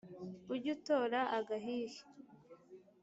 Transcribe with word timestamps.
Ujye 0.51 0.69
utora 0.77 1.19
agahihi 1.37 1.99